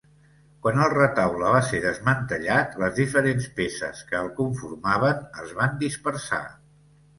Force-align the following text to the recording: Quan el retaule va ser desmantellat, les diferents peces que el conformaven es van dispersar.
Quan 0.61 0.79
el 0.85 0.93
retaule 0.93 1.51
va 1.55 1.59
ser 1.67 1.81
desmantellat, 1.83 2.73
les 2.85 2.97
diferents 3.03 3.47
peces 3.61 4.03
que 4.09 4.19
el 4.23 4.33
conformaven 4.41 5.23
es 5.45 5.57
van 5.63 5.81
dispersar. 5.87 6.45